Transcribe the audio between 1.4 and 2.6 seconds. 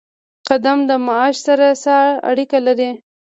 سره څه اړیکه